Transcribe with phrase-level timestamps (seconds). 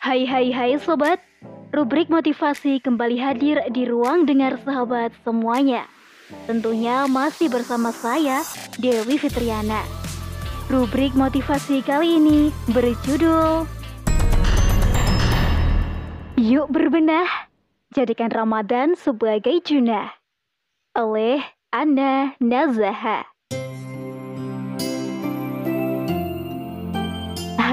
[0.00, 1.20] Hai hai hai sobat,
[1.76, 5.84] rubrik motivasi kembali hadir di ruang dengar sahabat semuanya.
[6.48, 8.40] Tentunya masih bersama saya,
[8.80, 9.84] Dewi Fitriana.
[10.72, 13.68] Rubrik motivasi kali ini berjudul
[16.40, 17.28] Yuk berbenah,
[17.92, 20.16] jadikan Ramadan sebagai junah
[20.96, 23.37] oleh Anna Nazaha.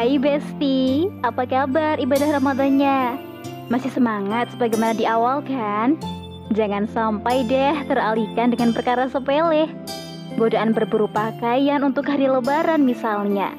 [0.00, 3.20] Hai Besti, apa kabar ibadah Ramadannya?
[3.68, 6.00] Masih semangat sebagaimana di awal kan?
[6.56, 9.68] Jangan sampai deh teralihkan dengan perkara sepele.
[10.40, 13.52] Godaan berburu pakaian untuk hari lebaran misalnya.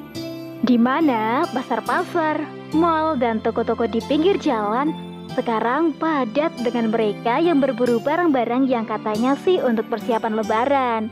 [0.66, 2.42] Di mana pasar-pasar,
[2.74, 4.90] mall, dan toko-toko di pinggir jalan
[5.38, 11.02] sekarang padat dengan mereka yang berburu barang-barang yang katanya sih untuk persiapan lebaran.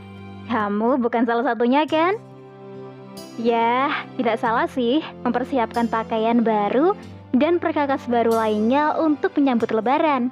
[0.50, 2.18] Kamu bukan salah satunya kan?
[3.41, 6.93] Ya, tidak salah sih mempersiapkan pakaian baru
[7.32, 10.29] dan perkakas baru lainnya untuk menyambut lebaran.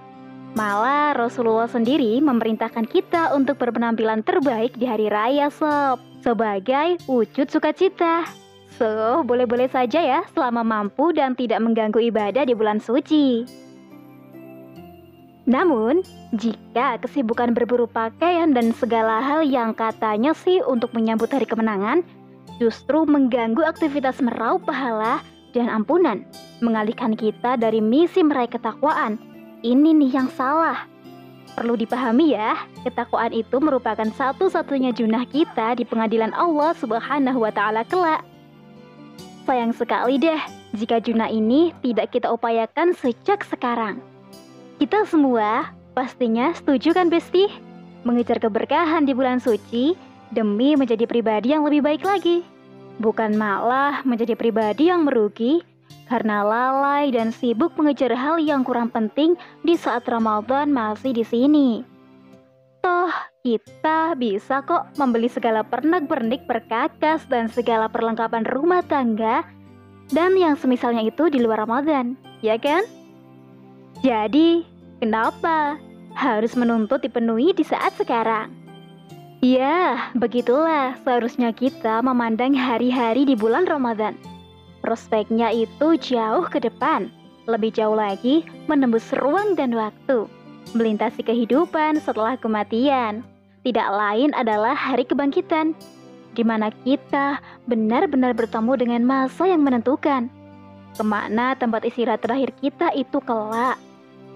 [0.56, 8.26] Malah Rasulullah sendiri memerintahkan kita untuk berpenampilan terbaik di hari raya sob sebagai wujud sukacita.
[8.76, 13.46] So, boleh-boleh saja ya selama mampu dan tidak mengganggu ibadah di bulan suci.
[15.48, 16.04] Namun,
[16.36, 22.04] jika kesibukan berburu pakaian dan segala hal yang katanya sih untuk menyambut hari kemenangan
[22.58, 25.22] justru mengganggu aktivitas meraup pahala
[25.56, 26.26] dan ampunan,
[26.60, 29.16] mengalihkan kita dari misi meraih ketakwaan.
[29.64, 30.86] Ini nih yang salah.
[31.58, 32.54] Perlu dipahami ya,
[32.86, 38.22] ketakwaan itu merupakan satu-satunya junah kita di pengadilan Allah Subhanahu wa taala kelak.
[39.48, 40.38] Sayang sekali deh
[40.76, 43.98] jika junah ini tidak kita upayakan sejak sekarang.
[44.78, 47.50] Kita semua pastinya setuju kan Besti?
[48.06, 49.98] Mengejar keberkahan di bulan suci
[50.32, 52.44] demi menjadi pribadi yang lebih baik lagi.
[52.98, 55.62] Bukan malah menjadi pribadi yang merugi
[56.08, 61.68] karena lalai dan sibuk mengejar hal yang kurang penting di saat Ramadan masih di sini.
[62.80, 63.12] Toh,
[63.44, 69.44] kita bisa kok membeli segala pernak-pernik perkakas dan segala perlengkapan rumah tangga
[70.08, 72.80] dan yang semisalnya itu di luar Ramadan, ya kan?
[74.00, 74.64] Jadi,
[75.02, 75.76] kenapa
[76.16, 78.48] harus menuntut dipenuhi di saat sekarang?
[79.38, 84.18] Ya, begitulah seharusnya kita memandang hari-hari di bulan Ramadan.
[84.82, 87.06] Prospeknya itu jauh ke depan,
[87.46, 90.26] lebih jauh lagi menembus ruang dan waktu,
[90.74, 93.22] melintasi kehidupan setelah kematian.
[93.62, 95.70] Tidak lain adalah hari kebangkitan,
[96.34, 97.38] di mana kita
[97.70, 100.26] benar-benar bertemu dengan masa yang menentukan.
[100.98, 103.78] Ke mana tempat istirahat terakhir kita itu kelak?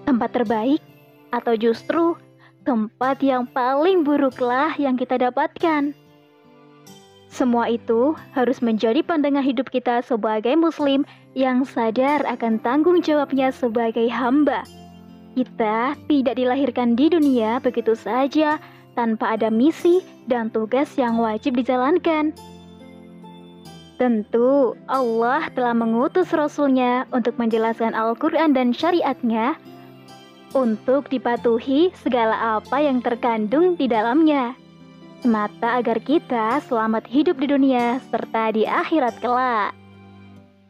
[0.07, 0.79] Tempat terbaik
[1.35, 2.15] atau justru
[2.63, 5.91] tempat yang paling buruklah yang kita dapatkan.
[7.27, 11.03] Semua itu harus menjadi pandangan hidup kita sebagai Muslim
[11.33, 14.63] yang sadar akan tanggung jawabnya sebagai hamba.
[15.33, 18.61] Kita tidak dilahirkan di dunia begitu saja
[18.93, 22.37] tanpa ada misi dan tugas yang wajib dijalankan.
[23.97, 29.57] Tentu Allah telah mengutus Rasulnya untuk menjelaskan Al-Quran dan syariatnya
[30.53, 34.53] untuk dipatuhi segala apa yang terkandung di dalamnya,
[35.21, 39.73] semata agar kita selamat hidup di dunia serta di akhirat kelak.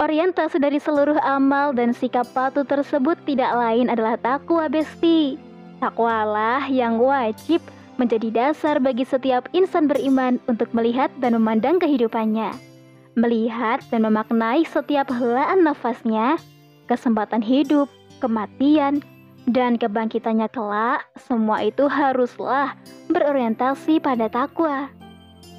[0.02, 5.38] Orientasi dari seluruh amal dan sikap patuh tersebut tidak lain adalah takwa besti.
[5.80, 7.62] Takwalah yang wajib
[8.02, 12.52] menjadi dasar bagi setiap insan beriman untuk melihat dan memandang kehidupannya.
[13.14, 16.42] Melihat dan memaknai setiap helaan nafasnya,
[16.90, 17.86] kesempatan hidup,
[18.18, 19.06] kematian,
[19.44, 22.80] dan kebangkitannya kelak, semua itu haruslah
[23.12, 24.88] berorientasi pada takwa.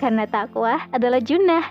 [0.01, 1.69] Karena takwa adalah junah.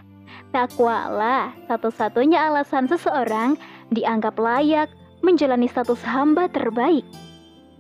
[0.54, 3.58] Takwalah satu-satunya alasan seseorang
[3.90, 4.94] dianggap layak
[5.26, 7.02] menjalani status hamba terbaik.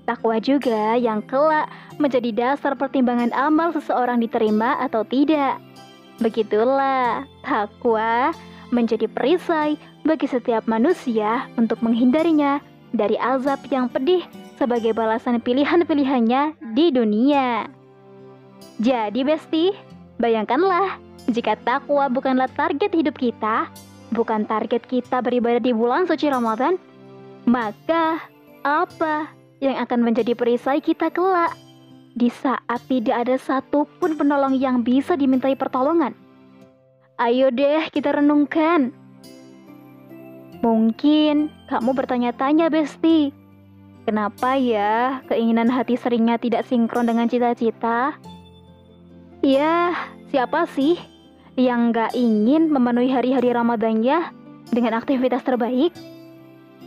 [0.09, 1.69] Takwa juga yang kelak
[2.01, 5.61] menjadi dasar pertimbangan amal seseorang diterima atau tidak.
[6.17, 8.33] Begitulah takwa
[8.73, 14.21] menjadi perisai bagi setiap manusia untuk menghindarinya dari azab yang pedih
[14.55, 17.67] sebagai balasan pilihan-pilihannya di dunia.
[18.79, 19.73] Jadi Besti,
[20.21, 23.67] bayangkanlah jika takwa bukanlah target hidup kita,
[24.13, 26.77] bukan target kita beribadah di bulan suci Ramadan,
[27.49, 28.23] maka
[28.63, 29.27] apa
[29.59, 31.57] yang akan menjadi perisai kita kelak
[32.13, 36.13] di saat tidak ada satupun penolong yang bisa dimintai pertolongan?
[37.17, 38.89] Ayo deh kita renungkan
[40.63, 43.35] Mungkin kamu bertanya-tanya, Besti,
[44.07, 48.15] kenapa ya keinginan hati seringnya tidak sinkron dengan cita-cita?
[49.43, 49.91] Ya,
[50.31, 50.95] siapa sih
[51.59, 54.31] yang gak ingin memenuhi hari-hari Ramadannya
[54.71, 55.91] dengan aktivitas terbaik?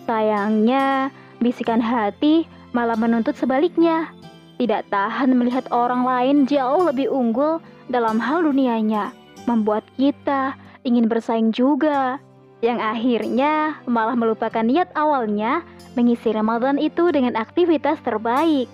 [0.09, 1.13] Sayangnya,
[1.45, 4.09] bisikan hati malah menuntut sebaliknya.
[4.57, 7.61] Tidak tahan melihat orang lain jauh lebih unggul
[7.93, 9.13] dalam hal dunianya,
[9.45, 12.17] membuat kita ingin bersaing juga.
[12.65, 13.53] Yang akhirnya
[13.85, 15.61] malah melupakan niat awalnya
[15.93, 18.69] mengisi Ramadan itu dengan aktivitas terbaik.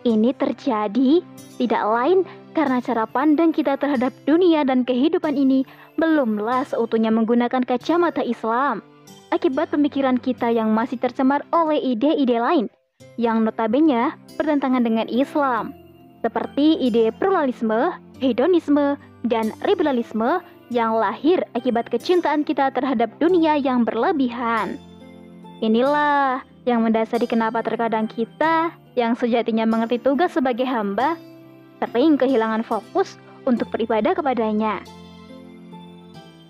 [0.00, 1.20] Ini terjadi
[1.60, 2.24] tidak lain
[2.56, 5.64] karena cara pandang kita terhadap dunia dan kehidupan ini
[6.00, 8.80] belumlah seutuhnya menggunakan kacamata Islam.
[9.30, 12.66] Akibat pemikiran kita yang masih tercemar oleh ide-ide lain
[13.20, 15.76] yang notabene bertentangan dengan Islam,
[16.24, 18.96] seperti ide pluralisme, hedonisme,
[19.28, 20.40] dan liberalisme
[20.70, 24.78] yang lahir akibat kecintaan kita terhadap dunia yang berlebihan.
[25.60, 31.18] Inilah yang mendasari kenapa terkadang kita yang sejatinya mengerti tugas sebagai hamba
[31.82, 34.80] sering kehilangan fokus untuk beribadah kepadanya.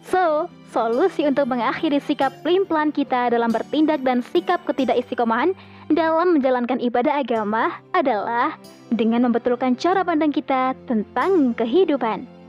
[0.04, 5.54] So, solusi untuk mengakhiri sikap pelin-pelan kita dalam bertindak dan sikap ketidakistiqomahan
[5.90, 8.58] dalam menjalankan ibadah agama adalah
[8.90, 12.39] dengan membetulkan cara pandang kita tentang kehidupan.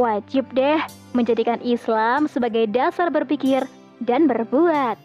[0.00, 0.80] Wajib deh
[1.12, 3.68] menjadikan Islam sebagai dasar berpikir
[4.00, 4.96] dan berbuat.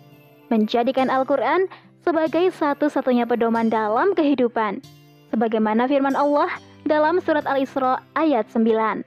[0.48, 1.68] Menjadikan Al-Quran
[2.00, 4.80] sebagai satu-satunya pedoman dalam kehidupan.
[5.36, 6.48] Sebagaimana firman Allah
[6.88, 9.04] dalam surat Al-Isra ayat 9.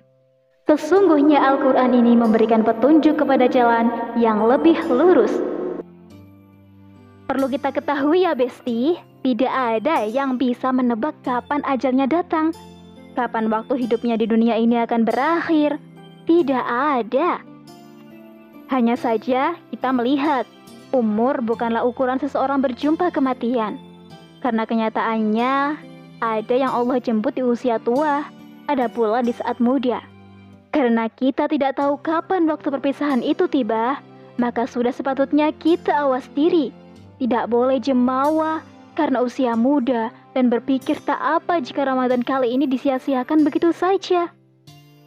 [0.68, 3.88] Sesungguhnya Al-Quran ini memberikan petunjuk kepada jalan
[4.20, 5.32] yang lebih lurus.
[7.24, 12.52] Perlu kita ketahui ya Besti, tidak ada yang bisa menebak kapan ajalnya datang.
[13.18, 15.82] Kapan waktu hidupnya di dunia ini akan berakhir.
[16.22, 17.42] Tidak ada.
[18.70, 20.46] Hanya saja kita melihat
[20.88, 23.76] Umur bukanlah ukuran seseorang berjumpa kematian.
[24.40, 25.54] Karena kenyataannya,
[26.24, 28.24] ada yang Allah jemput di usia tua,
[28.64, 30.00] ada pula di saat muda.
[30.72, 34.00] Karena kita tidak tahu kapan waktu perpisahan itu tiba,
[34.40, 36.72] maka sudah sepatutnya kita awas diri.
[37.20, 38.64] Tidak boleh jemawa
[38.96, 44.30] karena usia muda dan berpikir tak apa jika Ramadan kali ini disia-siakan begitu saja.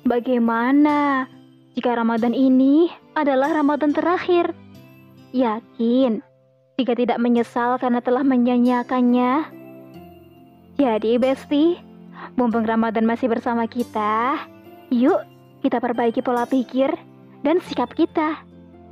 [0.04, 1.24] Bagaimana
[1.72, 4.52] jika Ramadan ini adalah Ramadan terakhir?
[5.32, 6.20] Yakin
[6.76, 9.48] jika tidak menyesal karena telah menyanyiakannya.
[10.76, 11.80] Jadi, Besti,
[12.36, 14.36] mumpung Ramadan masih bersama kita,
[14.92, 15.24] yuk
[15.64, 16.92] kita perbaiki pola pikir
[17.48, 18.36] dan sikap kita.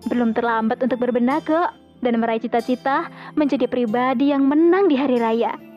[0.07, 5.68] Belum terlambat untuk berbenah kok dan meraih cita-cita menjadi pribadi yang menang di hari raya.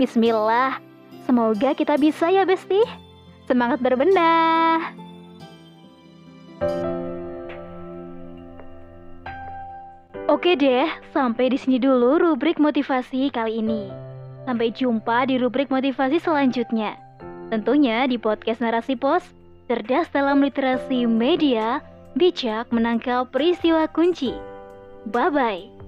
[0.00, 0.80] Bismillah,
[1.28, 2.80] semoga kita bisa ya, Besti.
[3.44, 4.96] Semangat berbenah!
[10.24, 13.92] Oke deh, sampai di sini dulu rubrik motivasi kali ini.
[14.48, 16.96] Sampai jumpa di rubrik motivasi selanjutnya.
[17.52, 19.20] Tentunya di podcast Narasi Pos,
[19.68, 21.84] cerdas dalam literasi media,
[22.16, 24.32] bijak menangkal peristiwa kunci.
[25.12, 25.79] Bye-bye.